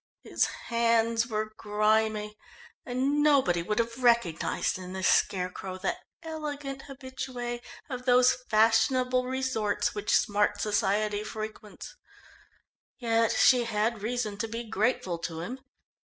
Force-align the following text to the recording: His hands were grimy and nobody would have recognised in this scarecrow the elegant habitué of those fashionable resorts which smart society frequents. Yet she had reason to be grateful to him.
His 0.23 0.45
hands 0.45 1.27
were 1.27 1.53
grimy 1.57 2.35
and 2.87 3.21
nobody 3.21 3.61
would 3.61 3.77
have 3.77 4.01
recognised 4.01 4.79
in 4.79 4.93
this 4.93 5.07
scarecrow 5.07 5.77
the 5.77 5.95
elegant 6.23 6.85
habitué 6.89 7.61
of 7.87 8.05
those 8.05 8.33
fashionable 8.49 9.25
resorts 9.27 9.93
which 9.93 10.17
smart 10.17 10.59
society 10.59 11.23
frequents. 11.23 11.95
Yet 12.97 13.31
she 13.31 13.65
had 13.65 14.01
reason 14.01 14.37
to 14.39 14.47
be 14.47 14.63
grateful 14.63 15.19
to 15.19 15.41
him. 15.41 15.59